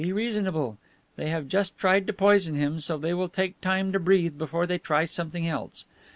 "Be 0.01 0.11
reasonable. 0.11 0.79
They 1.15 1.29
have 1.29 1.47
just 1.47 1.77
tried 1.77 2.07
to 2.07 2.11
poison 2.13 2.55
him, 2.55 2.79
so 2.79 2.97
they 2.97 3.13
will 3.13 3.29
take 3.29 3.61
time 3.61 3.91
to 3.93 3.99
breathe 3.99 4.35
before 4.35 4.65
they 4.65 4.79
try 4.79 5.05
something 5.05 5.47
else. 5.47 5.85